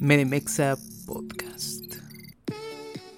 [0.00, 1.96] Medimexa Podcast.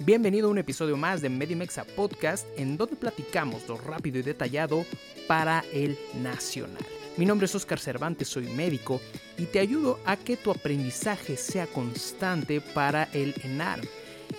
[0.00, 4.84] Bienvenido a un episodio más de Medimexa Podcast, en donde platicamos lo rápido y detallado
[5.26, 6.84] para el nacional.
[7.16, 9.00] Mi nombre es Oscar Cervantes, soy médico
[9.36, 13.82] y te ayudo a que tu aprendizaje sea constante para el ENARM.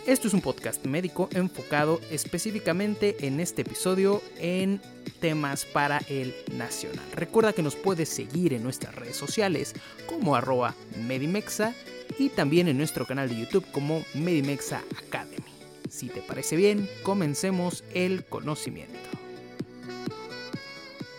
[0.09, 4.81] Esto es un podcast médico enfocado específicamente en este episodio en
[5.21, 7.05] temas para el nacional.
[7.13, 9.75] Recuerda que nos puedes seguir en nuestras redes sociales
[10.07, 10.73] como arroba
[11.05, 11.75] Medimexa
[12.17, 15.53] y también en nuestro canal de YouTube como Medimexa Academy.
[15.91, 18.97] Si te parece bien, comencemos el conocimiento.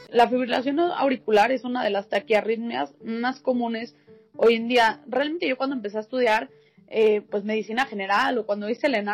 [0.08, 3.94] La fibrilación auricular es una de las taquiarritmias más comunes
[4.34, 5.00] hoy en día.
[5.06, 6.50] Realmente yo cuando empecé a estudiar
[6.90, 9.06] eh, pues medicina general o cuando hice el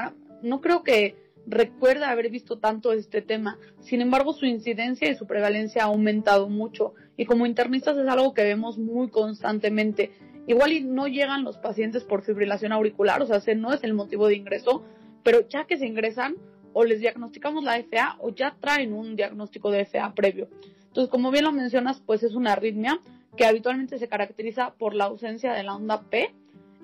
[0.43, 1.15] no creo que
[1.47, 3.59] recuerda haber visto tanto este tema.
[3.81, 8.35] Sin embargo, su incidencia y su prevalencia ha aumentado mucho y como internistas es algo
[8.35, 10.11] que vemos muy constantemente.
[10.49, 13.95] Igual y no llegan los pacientes por fibrilación auricular, o sea, ese no es el
[13.95, 14.85] motivo de ingreso,
[15.23, 16.37] pero ya que se ingresan
[16.73, 20.49] o les diagnosticamos la FA o ya traen un diagnóstico de FA previo.
[20.89, 23.01] Entonces, como bien lo mencionas, pues es una arritmia
[23.37, 26.35] que habitualmente se caracteriza por la ausencia de la onda P.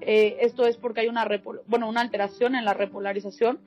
[0.05, 1.29] Eh, esto es porque hay una,
[1.67, 3.61] bueno, una alteración en la repolarización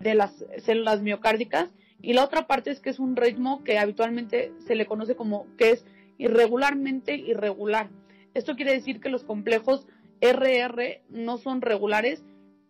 [0.00, 4.52] de las células miocárdicas y la otra parte es que es un ritmo que habitualmente
[4.58, 5.86] se le conoce como que es
[6.18, 7.88] irregularmente irregular.
[8.34, 9.86] Esto quiere decir que los complejos
[10.20, 12.22] RR no son regulares,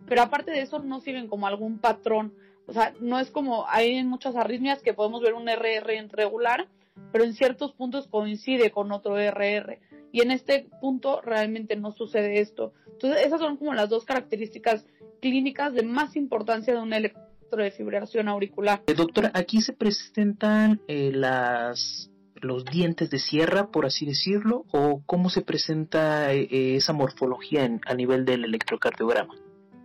[0.06, 2.32] pero aparte de eso no siguen como algún patrón.
[2.66, 6.68] O sea, no es como hay muchas arritmias que podemos ver un RR regular,
[7.12, 9.80] pero en ciertos puntos coincide con otro RR.
[10.12, 12.72] Y en este punto realmente no sucede esto.
[12.92, 14.86] Entonces, esas son como las dos características
[15.20, 18.82] clínicas de más importancia de un electrodefibrilación auricular.
[18.86, 22.10] Eh, doctora, aquí se presentan eh, las
[22.40, 27.94] los dientes de sierra, por así decirlo, o cómo se presenta eh, esa morfología a
[27.94, 29.34] nivel del electrocardiograma?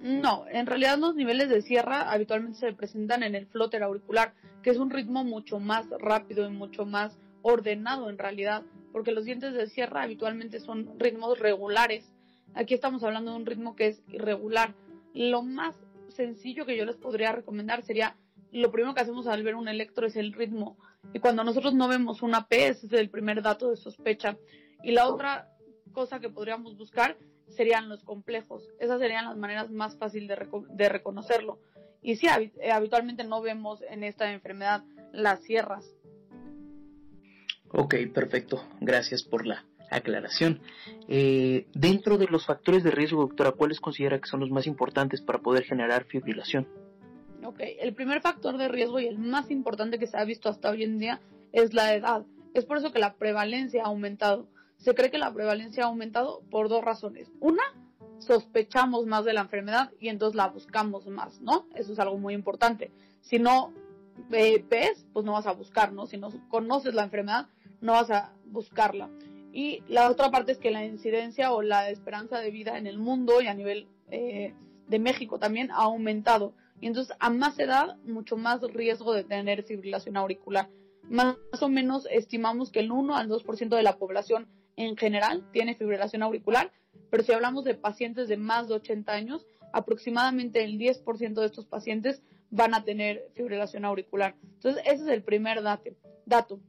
[0.03, 4.69] No, en realidad los niveles de sierra habitualmente se presentan en el flóter auricular, que
[4.69, 9.53] es un ritmo mucho más rápido y mucho más ordenado en realidad, porque los dientes
[9.53, 12.11] de sierra habitualmente son ritmos regulares.
[12.53, 14.75] Aquí estamos hablando de un ritmo que es irregular.
[15.13, 15.73] Lo más
[16.09, 18.17] sencillo que yo les podría recomendar sería,
[18.51, 20.77] lo primero que hacemos al ver un electro es el ritmo.
[21.13, 24.35] Y cuando nosotros no vemos una P, ese es el primer dato de sospecha.
[24.83, 25.47] Y la otra
[25.93, 27.15] cosa que podríamos buscar
[27.49, 28.67] serían los complejos.
[28.79, 31.59] Esas serían las maneras más fáciles de, de reconocerlo.
[32.01, 34.83] Y sí, eh, habitualmente no vemos en esta enfermedad
[35.13, 35.85] las sierras.
[37.71, 38.63] Ok, perfecto.
[38.81, 40.61] Gracias por la aclaración.
[41.07, 45.21] Eh, dentro de los factores de riesgo, doctora, ¿cuáles considera que son los más importantes
[45.21, 46.67] para poder generar fibrilación?
[47.43, 50.69] Ok, el primer factor de riesgo y el más importante que se ha visto hasta
[50.69, 51.19] hoy en día
[51.51, 52.25] es la edad.
[52.53, 54.47] Es por eso que la prevalencia ha aumentado.
[54.83, 57.31] Se cree que la prevalencia ha aumentado por dos razones.
[57.39, 57.63] Una,
[58.19, 61.67] sospechamos más de la enfermedad y entonces la buscamos más, ¿no?
[61.73, 62.91] Eso es algo muy importante.
[63.21, 63.71] Si no
[64.27, 66.05] ves, pues no vas a buscar, ¿no?
[66.05, 67.47] Si no conoces la enfermedad,
[67.79, 69.09] no vas a buscarla.
[69.53, 72.97] Y la otra parte es que la incidencia o la esperanza de vida en el
[72.97, 74.53] mundo y a nivel eh,
[74.89, 76.55] de México también ha aumentado.
[76.81, 80.67] Y entonces a más edad, mucho más riesgo de tener fibrilación auricular.
[81.09, 85.75] Más o menos estimamos que el 1 al 2% de la población en general tiene
[85.75, 86.71] fibrilación auricular,
[87.09, 91.65] pero si hablamos de pacientes de más de 80 años, aproximadamente el 10% de estos
[91.65, 94.35] pacientes van a tener fibrilación auricular.
[94.43, 96.59] Entonces, ese es el primer dato.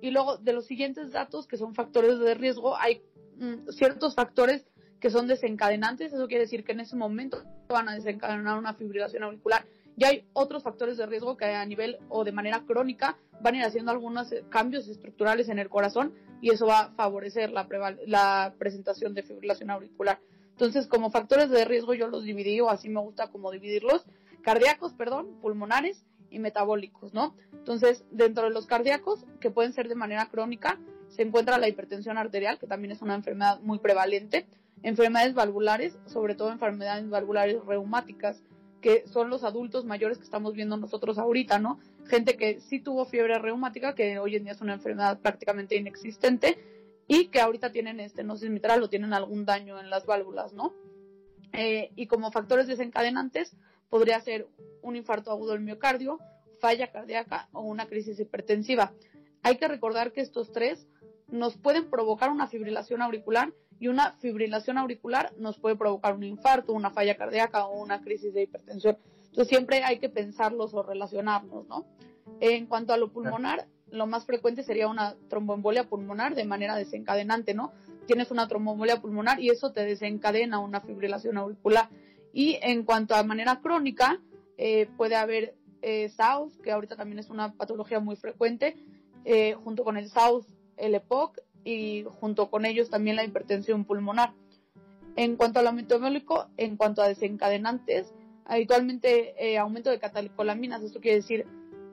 [0.00, 3.02] Y luego, de los siguientes datos, que son factores de riesgo, hay
[3.36, 4.66] mm, ciertos factores
[5.00, 9.22] que son desencadenantes, eso quiere decir que en ese momento van a desencadenar una fibrilación
[9.22, 9.66] auricular.
[9.96, 13.58] Y hay otros factores de riesgo que a nivel o de manera crónica van a
[13.58, 17.66] ir haciendo algunos cambios estructurales en el corazón y eso va a favorecer la,
[18.06, 20.20] la presentación de fibrilación auricular.
[20.50, 24.06] Entonces, como factores de riesgo yo los dividí, o así me gusta como dividirlos,
[24.42, 27.34] cardíacos, perdón, pulmonares y metabólicos, ¿no?
[27.52, 30.78] Entonces, dentro de los cardíacos, que pueden ser de manera crónica,
[31.08, 34.46] se encuentra la hipertensión arterial, que también es una enfermedad muy prevalente,
[34.82, 38.42] enfermedades valvulares, sobre todo enfermedades valvulares reumáticas,
[38.86, 41.80] que son los adultos mayores que estamos viendo nosotros ahorita, ¿no?
[42.06, 46.56] Gente que sí tuvo fiebre reumática, que hoy en día es una enfermedad prácticamente inexistente,
[47.08, 50.72] y que ahorita tienen estenosis mitral o tienen algún daño en las válvulas, ¿no?
[51.52, 53.56] Eh, y como factores desencadenantes
[53.90, 54.46] podría ser
[54.82, 56.20] un infarto agudo del miocardio,
[56.60, 58.92] falla cardíaca o una crisis hipertensiva.
[59.42, 60.86] Hay que recordar que estos tres
[61.26, 66.72] nos pueden provocar una fibrilación auricular y una fibrilación auricular nos puede provocar un infarto,
[66.72, 68.96] una falla cardíaca o una crisis de hipertensión.
[69.26, 71.84] Entonces siempre hay que pensarlos o relacionarnos, ¿no?
[72.40, 77.54] En cuanto a lo pulmonar, lo más frecuente sería una tromboembolia pulmonar de manera desencadenante,
[77.54, 77.72] ¿no?
[78.06, 81.88] Tienes una tromboembolia pulmonar y eso te desencadena una fibrilación auricular.
[82.32, 84.20] Y en cuanto a manera crónica,
[84.58, 88.76] eh, puede haber eh, SAUS, que ahorita también es una patología muy frecuente,
[89.24, 90.46] eh, junto con el SAUS,
[90.76, 94.32] el EPOC y junto con ellos también la hipertensión pulmonar.
[95.16, 98.14] En cuanto a lo metabólico, en cuanto a desencadenantes,
[98.44, 101.46] habitualmente aumento de catecolaminas, esto quiere decir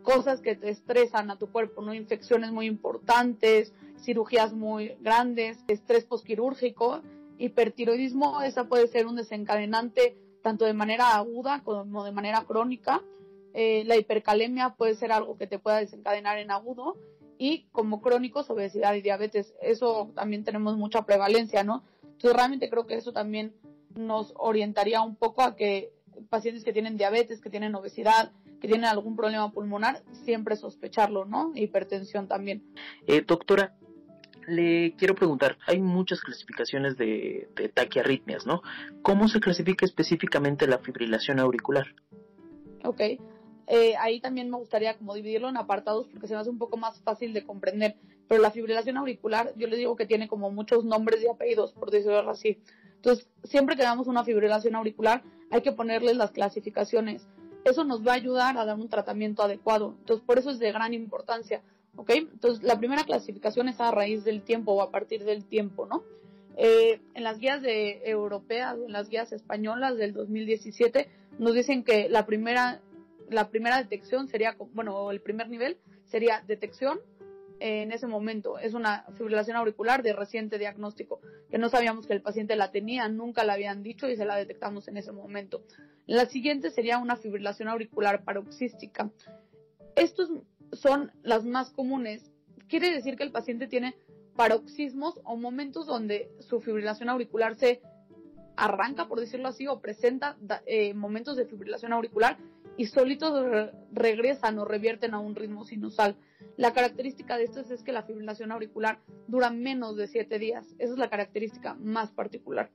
[0.04, 1.94] cosas que te estresan a tu cuerpo, ¿no?
[1.94, 7.02] Infecciones muy importantes, cirugías muy grandes, estrés posquirúrgico,
[7.40, 13.02] hipertiroidismo, esa puede ser un desencadenante tanto de manera aguda como de manera crónica.
[13.56, 16.98] Eh, la hipercalemia puede ser algo que te pueda desencadenar en agudo
[17.38, 19.54] y como crónicos obesidad y diabetes.
[19.62, 21.84] Eso también tenemos mucha prevalencia, ¿no?
[22.04, 23.54] Entonces realmente creo que eso también
[23.96, 25.92] nos orientaría un poco a que
[26.30, 28.32] pacientes que tienen diabetes, que tienen obesidad,
[28.62, 31.52] que tienen algún problema pulmonar, siempre sospecharlo, ¿no?
[31.54, 32.64] Hipertensión también.
[33.08, 33.76] Eh, doctora,
[34.48, 38.62] le quiero preguntar, hay muchas clasificaciones de, de taquiarritmias, ¿no?
[39.02, 41.88] ¿Cómo se clasifica específicamente la fibrilación auricular?
[42.84, 43.02] Ok,
[43.68, 46.78] eh, ahí también me gustaría como dividirlo en apartados porque se me hace un poco
[46.78, 47.96] más fácil de comprender.
[48.28, 51.92] Pero la fibrilación auricular, yo les digo que tiene como muchos nombres y apellidos, por
[51.92, 52.60] decirlo así.
[52.96, 57.28] Entonces, siempre que damos una fibrilación auricular, hay que ponerles las clasificaciones
[57.64, 59.96] eso nos va a ayudar a dar un tratamiento adecuado.
[60.00, 61.62] Entonces, por eso es de gran importancia.
[61.96, 62.10] ¿Ok?
[62.10, 66.04] Entonces, la primera clasificación es a raíz del tiempo o a partir del tiempo, ¿no?
[66.58, 71.10] Eh, en las guías europeas o en las guías españolas del 2017
[71.40, 72.82] nos dicen que la primera,
[73.30, 77.00] la primera detección sería, bueno, el primer nivel sería detección,
[77.64, 78.60] en ese momento.
[78.60, 83.08] Es una fibrilación auricular de reciente diagnóstico, que no sabíamos que el paciente la tenía,
[83.08, 85.64] nunca la habían dicho y se la detectamos en ese momento.
[86.06, 89.10] La siguiente sería una fibrilación auricular paroxística.
[89.96, 90.30] Estos
[90.74, 92.30] son las más comunes.
[92.68, 93.96] Quiere decir que el paciente tiene
[94.36, 97.82] paroxismos o momentos donde su fibrilación auricular se
[98.58, 100.36] arranca, por decirlo así, o presenta
[100.66, 102.38] eh, momentos de fibrilación auricular
[102.78, 106.16] y solitos regresan o revierten a un ritmo sinusal.
[106.58, 110.76] La característica de esto es que la fibrilación auricular dura menos de 7 días.
[110.80, 112.72] Esa es la característica más particular.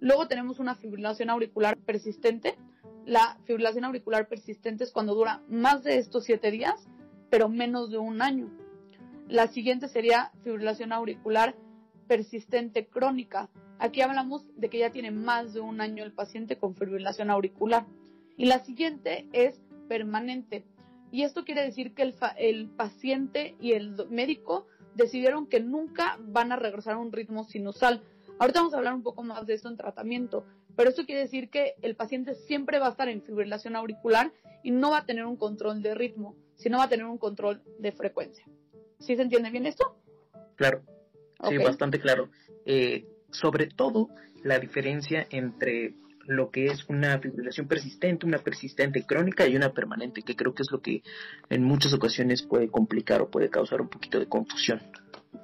[0.00, 2.56] Luego tenemos una fibrilación auricular persistente.
[3.04, 6.88] La fibrilación auricular persistente es cuando dura más de estos 7 días,
[7.30, 8.50] pero menos de un año.
[9.28, 11.54] La siguiente sería fibrilación auricular
[12.06, 13.48] persistente crónica.
[13.78, 17.86] Aquí hablamos de que ya tiene más de un año el paciente con fibrilación auricular.
[18.36, 20.64] Y la siguiente es permanente.
[21.10, 26.52] Y esto quiere decir que el, el paciente y el médico decidieron que nunca van
[26.52, 28.02] a regresar a un ritmo sinusal.
[28.38, 30.46] Ahorita vamos a hablar un poco más de esto en tratamiento,
[30.76, 34.70] pero esto quiere decir que el paciente siempre va a estar en fibrilación auricular y
[34.70, 37.92] no va a tener un control de ritmo, sino va a tener un control de
[37.92, 38.46] frecuencia.
[38.98, 39.96] ¿Sí se entiende bien esto?
[40.56, 40.82] Claro,
[41.48, 42.30] sí, bastante claro.
[42.64, 44.08] Eh, sobre todo
[44.44, 45.94] la diferencia entre
[46.26, 50.62] lo que es una fibrilación persistente, una persistente crónica y una permanente, que creo que
[50.62, 51.02] es lo que
[51.50, 54.82] en muchas ocasiones puede complicar o puede causar un poquito de confusión.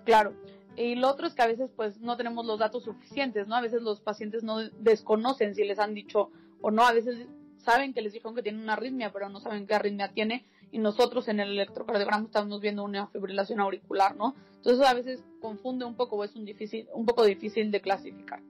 [0.04, 0.32] Claro.
[0.76, 3.56] Y lo otro es que a veces pues no tenemos los datos suficientes, ¿no?
[3.56, 6.30] A veces los pacientes no desconocen si les han dicho
[6.60, 7.26] o no, a veces
[7.58, 10.78] saben que les dijeron que tienen una arritmia, pero no saben qué arritmia tiene y
[10.78, 14.34] nosotros en el electrocardiograma estamos viendo una fibrilación auricular, ¿no?
[14.56, 18.40] Entonces a veces confunde un poco o es un, difícil, un poco difícil de clasificar.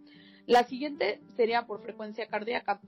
[0.49, 2.81] La siguiente sería por frecuencia cardíaca.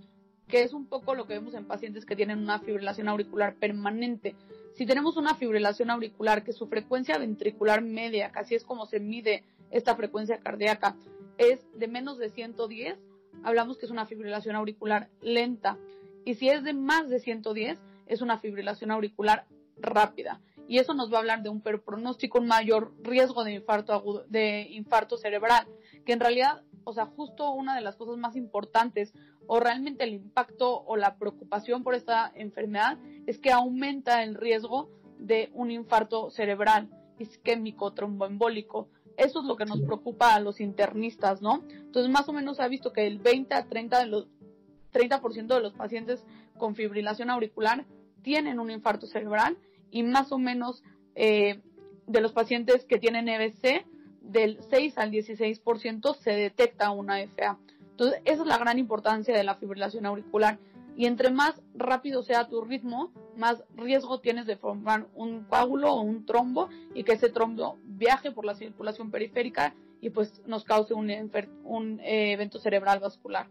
[0.49, 4.35] que es un poco lo que vemos en pacientes que tienen una fibrilación auricular permanente.
[4.73, 9.45] Si tenemos una fibrilación auricular que su frecuencia ventricular media, casi es como se mide
[9.71, 10.97] esta frecuencia cardíaca,
[11.39, 12.99] es de menos de 110,
[13.45, 15.79] hablamos que es una fibrilación auricular lenta.
[16.25, 20.41] Y si es de más de 110, es una fibrilación auricular rápida.
[20.67, 24.25] Y eso nos va a hablar de un pronóstico, un mayor riesgo de infarto agudo,
[24.29, 25.67] de infarto cerebral,
[26.05, 29.15] que en realidad, o sea, justo una de las cosas más importantes
[29.47, 34.91] o realmente el impacto o la preocupación por esta enfermedad es que aumenta el riesgo
[35.19, 38.89] de un infarto cerebral isquémico tromboembólico.
[39.17, 41.63] Eso es lo que nos preocupa a los internistas, ¿no?
[41.69, 44.29] Entonces, más o menos se ha visto que el 20 a 30 de los
[44.93, 46.25] 30% de los pacientes
[46.57, 47.85] con fibrilación auricular
[48.23, 49.57] tienen un infarto cerebral
[49.91, 50.83] y más o menos
[51.15, 51.61] eh,
[52.07, 53.87] de los pacientes que tienen EBC,
[54.31, 57.59] del 6 al 16% se detecta una FA.
[57.91, 60.59] Entonces, esa es la gran importancia de la fibrilación auricular.
[60.97, 66.01] Y entre más rápido sea tu ritmo, más riesgo tienes de formar un coágulo o
[66.03, 70.95] un trombo y que ese trombo viaje por la circulación periférica y pues nos cause
[70.95, 71.11] un,
[71.65, 73.49] un eh, evento cerebral vascular.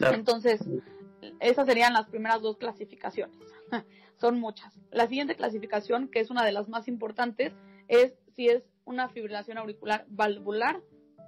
[0.00, 0.60] Entonces,
[1.40, 3.36] esas serían las primeras dos clasificaciones.
[4.20, 4.78] Son muchas.
[4.90, 7.52] La siguiente clasificación, que es una de las más importantes,
[7.88, 10.80] es si es una fibrilación auricular valvular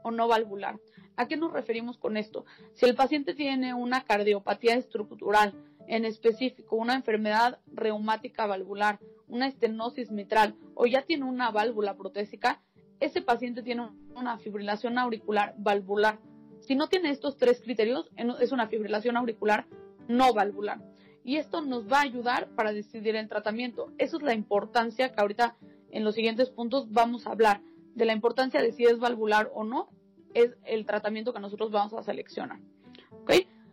[0.03, 0.79] o no valvular.
[1.17, 2.45] ¿A qué nos referimos con esto?
[2.75, 5.55] Si el paciente tiene una cardiopatía estructural,
[5.87, 12.61] en específico una enfermedad reumática valvular, una estenosis mitral o ya tiene una válvula protésica,
[13.01, 16.19] ese paciente tiene una fibrilación auricular valvular.
[16.61, 19.67] Si no tiene estos tres criterios, es una fibrilación auricular
[20.09, 20.81] no valvular.
[21.25, 23.93] Y esto nos va a ayudar para decidir el tratamiento.
[23.99, 25.57] Eso es la importancia que ahorita
[25.95, 27.63] en los siguientes puntos vamos a hablar
[27.95, 29.89] de la importancia de si es valvular o no,
[30.35, 32.59] es el tratamiento que nosotros vamos a seleccionar.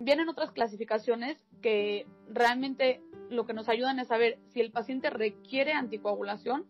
[0.03, 5.73] Vienen otras clasificaciones que realmente lo que nos ayudan es saber si el paciente requiere
[5.73, 6.65] anticoagulación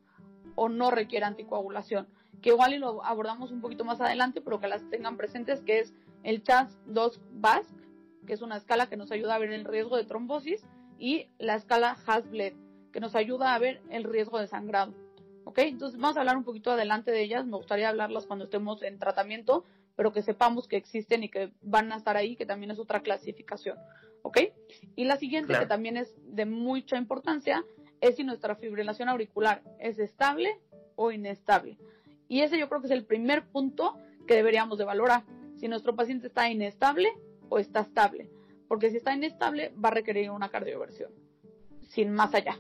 [0.56, 2.10] o no requiere anticoagulación,
[2.42, 5.80] que igual y lo abordamos un poquito más adelante, pero que las tengan presentes, que
[5.80, 5.94] es
[6.24, 7.70] el CHAS-2-BASC,
[8.28, 10.66] que es una escala que nos ayuda a ver el riesgo de trombosis,
[11.00, 12.54] y la escala Hasbled,
[12.92, 14.94] que nos ayuda a ver el riesgo de sangrado.
[15.44, 15.60] ¿Ok?
[15.60, 19.00] Entonces vamos a hablar un poquito adelante de ellas, me gustaría hablarlas cuando estemos en
[19.00, 22.80] tratamiento, pero que sepamos que existen y que van a estar ahí, que también es
[22.80, 23.78] otra clasificación.
[24.24, 24.40] ¿Ok?
[24.96, 27.66] Y la siguiente, que también es de mucha importancia,
[28.02, 30.60] es si nuestra fibrilación auricular es estable
[30.96, 31.78] o inestable.
[32.28, 35.24] Y ese yo creo que es el primer punto que deberíamos de valorar.
[35.58, 37.10] Si nuestro paciente está inestable
[37.50, 38.30] o está estable.
[38.68, 41.12] Porque si está inestable va a requerir una cardioversión.
[41.90, 42.58] Sin más allá.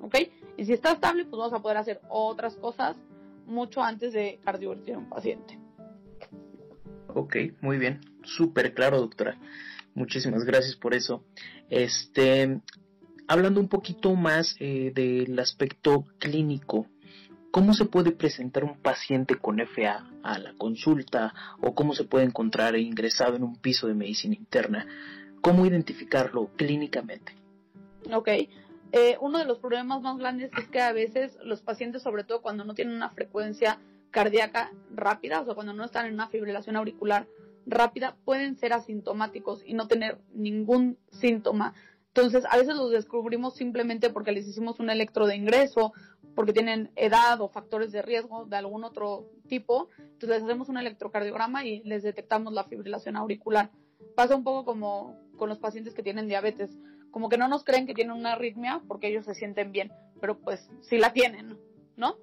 [0.00, 0.14] ¿Ok?
[0.56, 2.96] Y si está estable, pues vamos a poder hacer otras cosas
[3.46, 5.58] mucho antes de cardioversión un paciente.
[7.08, 8.00] Ok, muy bien.
[8.22, 9.38] Súper claro, doctora.
[9.94, 11.24] Muchísimas gracias por eso.
[11.70, 12.60] Este,
[13.26, 16.86] hablando un poquito más eh, del aspecto clínico,
[17.50, 22.26] ¿cómo se puede presentar un paciente con FA a la consulta o cómo se puede
[22.26, 24.86] encontrar ingresado en un piso de medicina interna?
[25.40, 27.32] ¿Cómo identificarlo clínicamente?
[28.12, 28.28] Ok.
[28.98, 32.40] Eh, uno de los problemas más grandes es que a veces los pacientes, sobre todo
[32.40, 33.78] cuando no tienen una frecuencia
[34.10, 37.28] cardíaca rápida, o sea, cuando no están en una fibrilación auricular
[37.66, 41.74] rápida, pueden ser asintomáticos y no tener ningún síntoma.
[42.06, 45.92] Entonces, a veces los descubrimos simplemente porque les hicimos un electro de ingreso,
[46.34, 49.90] porque tienen edad o factores de riesgo de algún otro tipo.
[49.98, 53.70] Entonces, les hacemos un electrocardiograma y les detectamos la fibrilación auricular.
[54.14, 56.78] Pasa un poco como con los pacientes que tienen diabetes,
[57.16, 60.38] como que no nos creen que tienen una arritmia porque ellos se sienten bien, pero
[60.38, 61.56] pues sí la tienen,
[61.96, 62.18] ¿no?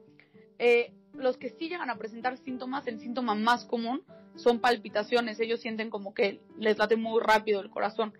[0.59, 4.03] Eh, los que sí llegan a presentar síntomas, el síntoma más común
[4.35, 5.39] son palpitaciones.
[5.39, 8.13] Ellos sienten como que les late muy rápido el corazón.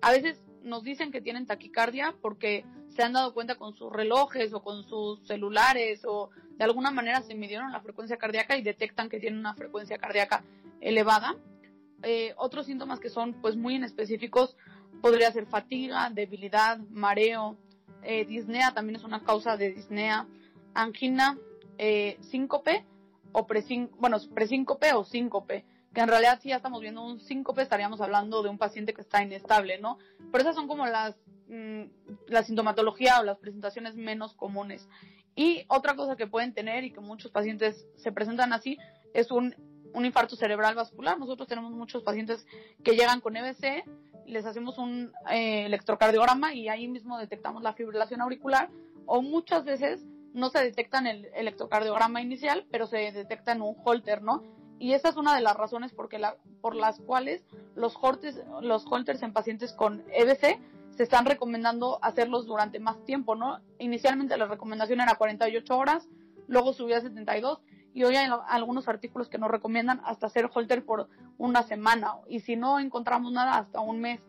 [0.00, 4.54] A veces nos dicen que tienen taquicardia porque se han dado cuenta con sus relojes
[4.54, 9.08] o con sus celulares o de alguna manera se midieron la frecuencia cardíaca y detectan
[9.08, 10.44] que tienen una frecuencia cardíaca
[10.80, 11.34] elevada.
[12.04, 14.56] Eh, otros síntomas que son pues muy inespecíficos
[15.00, 17.56] podría ser fatiga, debilidad, mareo,
[18.02, 20.26] eh, disnea también es una causa de disnea,
[20.74, 21.38] angina,
[21.78, 22.84] eh, síncope
[23.32, 23.46] o
[23.98, 28.42] bueno, presíncope o síncope, que en realidad si ya estamos viendo un síncope estaríamos hablando
[28.42, 29.98] de un paciente que está inestable, ¿no?
[30.30, 31.16] Pero esas son como las
[31.48, 31.82] mm,
[32.28, 34.88] la sintomatología o las presentaciones menos comunes.
[35.34, 38.76] Y otra cosa que pueden tener y que muchos pacientes se presentan así
[39.14, 39.54] es un,
[39.94, 41.18] un infarto cerebral vascular.
[41.18, 42.46] Nosotros tenemos muchos pacientes
[42.84, 43.84] que llegan con EBC,
[44.26, 48.70] les hacemos un eh, electrocardiograma y ahí mismo detectamos la fibrilación auricular
[49.06, 53.76] o muchas veces no se detecta en el electrocardiograma inicial, pero se detecta en un
[53.84, 54.42] holter, ¿no?
[54.82, 57.44] y esa es una de las razones porque la, por las cuales
[57.76, 60.58] los holters, los holters en pacientes con EBC
[60.90, 63.60] se están recomendando hacerlos durante más tiempo, ¿no?
[63.78, 66.08] Inicialmente la recomendación era 48 horas,
[66.48, 67.60] luego subió a 72
[67.94, 71.08] y hoy hay algunos artículos que nos recomiendan hasta hacer holter por
[71.42, 74.20] una semana y si no encontramos nada hasta un mes.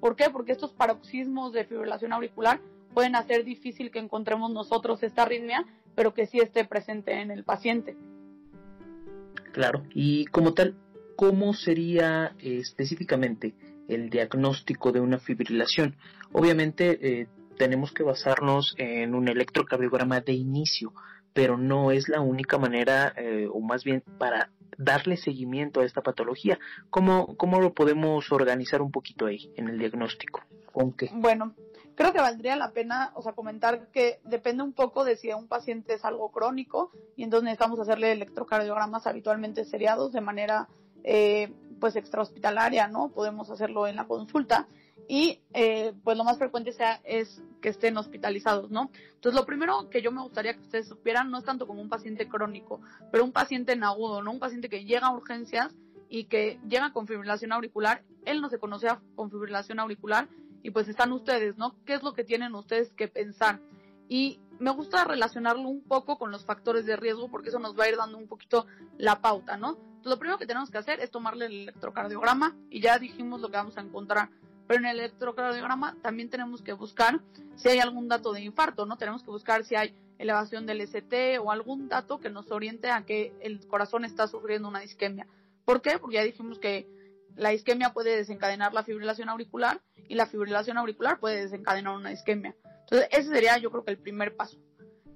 [0.00, 0.30] ¿Por qué?
[0.30, 2.60] Porque estos paroxismos de fibrilación auricular
[2.94, 7.44] pueden hacer difícil que encontremos nosotros esta arritmia, pero que sí esté presente en el
[7.44, 7.94] paciente.
[9.52, 10.74] Claro, y como tal,
[11.14, 13.54] ¿cómo sería eh, específicamente
[13.86, 15.96] el diagnóstico de una fibrilación?
[16.32, 17.26] Obviamente eh,
[17.58, 20.94] tenemos que basarnos en un electrocardiograma de inicio,
[21.34, 24.50] pero no es la única manera, eh, o más bien para
[24.82, 26.58] darle seguimiento a esta patología.
[26.90, 30.42] ¿Cómo, ¿Cómo lo podemos organizar un poquito ahí en el diagnóstico?
[30.72, 31.10] ¿Con qué?
[31.12, 31.54] Bueno,
[31.94, 35.48] creo que valdría la pena, o sea, comentar que depende un poco de si un
[35.48, 40.68] paciente es algo crónico y entonces necesitamos hacerle electrocardiogramas habitualmente seriados de manera,
[41.04, 43.10] eh, pues, extrahospitalaria, ¿no?
[43.10, 44.66] Podemos hacerlo en la consulta
[45.08, 48.90] y, eh, pues, lo más frecuente sea es que estén hospitalizados, ¿no?
[49.14, 51.88] Entonces, lo primero que yo me gustaría que ustedes supieran no es tanto como un
[51.88, 52.80] paciente crónico,
[53.10, 54.32] pero un paciente en agudo, ¿no?
[54.32, 55.74] Un paciente que llega a urgencias
[56.08, 60.28] y que llega con fibrilación auricular, él no se conoce con fibrilación auricular,
[60.62, 61.74] y pues están ustedes, ¿no?
[61.84, 63.60] ¿Qué es lo que tienen ustedes que pensar?
[64.08, 67.84] Y me gusta relacionarlo un poco con los factores de riesgo porque eso nos va
[67.84, 68.66] a ir dando un poquito
[68.96, 69.70] la pauta, ¿no?
[69.70, 73.48] Entonces, lo primero que tenemos que hacer es tomarle el electrocardiograma y ya dijimos lo
[73.48, 74.30] que vamos a encontrar.
[74.66, 77.20] Pero en el electrocardiograma también tenemos que buscar
[77.56, 78.96] si hay algún dato de infarto, ¿no?
[78.96, 83.04] Tenemos que buscar si hay elevación del ST o algún dato que nos oriente a
[83.04, 85.26] que el corazón está sufriendo una isquemia.
[85.64, 85.98] ¿Por qué?
[85.98, 86.88] Porque ya dijimos que
[87.36, 92.54] la isquemia puede desencadenar la fibrilación auricular y la fibrilación auricular puede desencadenar una isquemia.
[92.80, 94.58] Entonces, ese sería yo creo que el primer paso.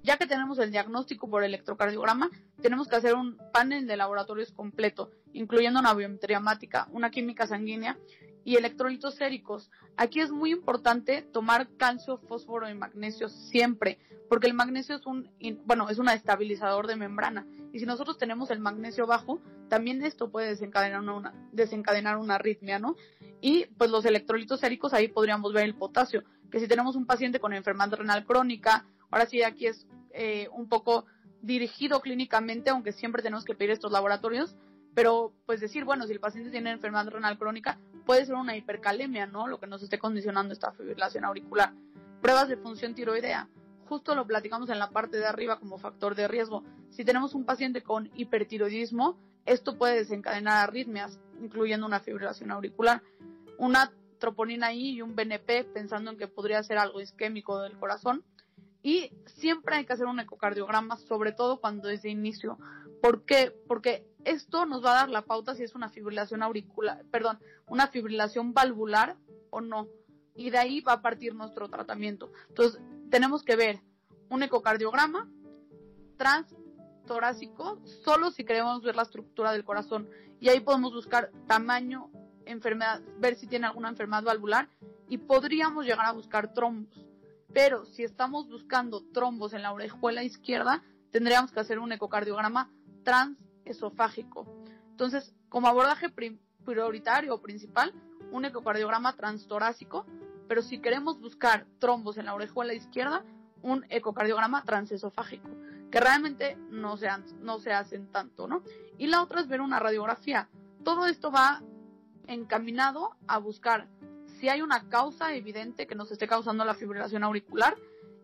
[0.03, 2.29] Ya que tenemos el diagnóstico por electrocardiograma,
[2.61, 6.41] tenemos que hacer un panel de laboratorios completo, incluyendo una biometría
[6.91, 7.97] una química sanguínea
[8.47, 9.69] y electrolitos séricos.
[9.97, 13.99] Aquí es muy importante tomar calcio, fósforo y magnesio siempre,
[14.29, 15.29] porque el magnesio es un,
[15.65, 17.45] bueno, es un estabilizador de membrana.
[17.73, 22.79] Y si nosotros tenemos el magnesio bajo, también esto puede desencadenar una, desencadenar una arritmia,
[22.79, 22.95] ¿no?
[23.41, 27.41] Y pues los electrolitos séricos, ahí podríamos ver el potasio, que si tenemos un paciente
[27.41, 31.05] con enfermedad renal crónica, ahora sí aquí es eh, un poco
[31.41, 34.55] dirigido clínicamente, aunque siempre tenemos que pedir estos laboratorios,
[34.95, 39.27] pero pues decir, bueno, si el paciente tiene enfermedad renal crónica, puede ser una hipercalemia,
[39.27, 39.47] ¿no?
[39.47, 41.73] Lo que nos esté condicionando esta fibrilación auricular.
[42.21, 43.49] Pruebas de función tiroidea.
[43.89, 46.63] Justo lo platicamos en la parte de arriba como factor de riesgo.
[46.89, 53.03] Si tenemos un paciente con hipertiroidismo, esto puede desencadenar arritmias, incluyendo una fibrilación auricular.
[53.57, 58.23] Una troponina I y un BNP, pensando en que podría ser algo isquémico del corazón.
[58.83, 62.57] Y siempre hay que hacer un ecocardiograma, sobre todo cuando es de inicio.
[63.01, 63.53] ¿Por qué?
[63.67, 67.87] Porque esto nos va a dar la pauta si es una fibrilación auricular, perdón, una
[67.87, 69.15] fibrilación valvular
[69.49, 69.87] o no.
[70.35, 72.31] Y de ahí va a partir nuestro tratamiento.
[72.49, 73.81] Entonces, tenemos que ver
[74.29, 75.29] un ecocardiograma
[76.17, 80.09] transtorácico, solo si queremos ver la estructura del corazón.
[80.39, 82.11] Y ahí podemos buscar tamaño,
[82.45, 84.69] enfermedad, ver si tiene alguna enfermedad valvular
[85.07, 87.05] y podríamos llegar a buscar trombos.
[87.53, 92.69] Pero si estamos buscando trombos en la orejuela izquierda, tendríamos que hacer un ecocardiograma
[93.07, 94.45] transesofágico.
[94.91, 96.09] Entonces, como abordaje
[96.65, 97.93] prioritario o principal,
[98.33, 100.05] un ecocardiograma transtorácico,
[100.49, 103.23] pero si queremos buscar trombos en la orejuela izquierda,
[103.61, 105.47] un ecocardiograma transesofágico,
[105.89, 107.07] que realmente no se,
[107.39, 108.61] no se hacen tanto, ¿no?
[108.97, 110.49] Y la otra es ver una radiografía.
[110.83, 111.63] Todo esto va
[112.27, 113.87] encaminado a buscar
[114.25, 117.77] si hay una causa evidente que nos esté causando la fibrilación auricular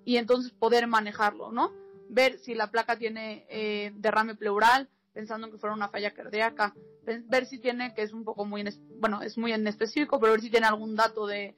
[0.04, 1.72] y entonces poder manejarlo, ¿no?
[2.13, 7.45] Ver si la placa tiene eh, derrame pleural, pensando que fuera una falla cardíaca, ver
[7.47, 8.63] si tiene, que es un poco muy,
[8.99, 11.56] bueno, es muy en específico, pero ver si tiene algún dato de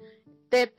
[0.49, 0.73] TEP.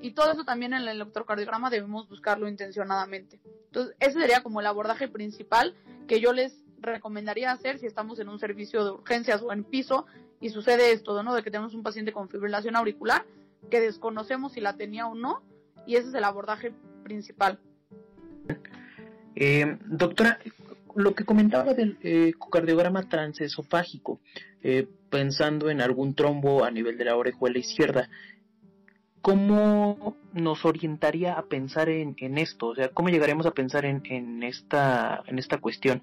[0.00, 3.40] Y todo eso también en el electrocardiograma debemos buscarlo intencionadamente.
[3.66, 5.74] Entonces, ese sería como el abordaje principal
[6.06, 10.06] que yo les recomendaría hacer si estamos en un servicio de urgencias o en piso
[10.40, 11.34] y sucede esto, ¿no?
[11.34, 13.26] De que tenemos un paciente con fibrilación auricular
[13.70, 15.42] que desconocemos si la tenía o no
[15.86, 17.58] y ese es el abordaje principal.
[19.34, 20.38] Eh, doctora,
[20.94, 24.20] lo que comentaba del eh, ecocardiograma transesofágico,
[24.62, 28.08] eh, pensando en algún trombo a nivel de la orejuela izquierda,
[29.22, 32.68] ¿cómo nos orientaría a pensar en, esto?
[32.68, 36.02] O sea, ¿cómo llegaremos a pensar en, en, esta, en esta cuestión?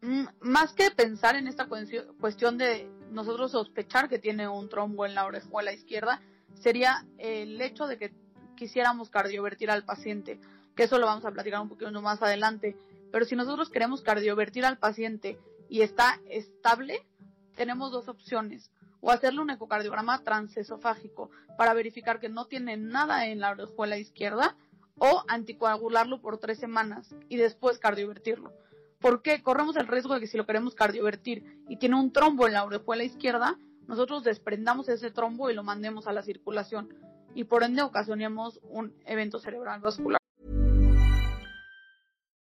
[0.00, 5.14] Mm, más que pensar en esta cuestión de nosotros sospechar que tiene un trombo en
[5.14, 6.20] la orejuela izquierda,
[6.54, 8.12] sería el hecho de que
[8.56, 10.40] quisiéramos cardiovertir al paciente,
[10.74, 12.76] que eso lo vamos a platicar un poquito más adelante.
[13.12, 17.06] Pero si nosotros queremos cardiovertir al paciente y está estable,
[17.54, 18.70] tenemos dos opciones.
[19.00, 24.56] O hacerle un ecocardiograma transesofágico para verificar que no tiene nada en la orejuela izquierda
[24.98, 28.52] o anticoagularlo por tres semanas y después cardiovertirlo.
[29.00, 29.42] ¿Por qué?
[29.42, 32.64] Corremos el riesgo de que si lo queremos cardiovertir y tiene un trombo en la
[32.64, 36.88] orejuela izquierda, nosotros desprendamos ese trombo y lo mandemos a la circulación
[37.34, 40.23] y por ende ocasionemos un evento cerebral vascular.